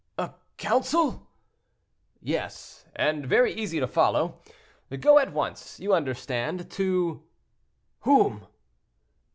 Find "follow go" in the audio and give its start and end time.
3.85-5.19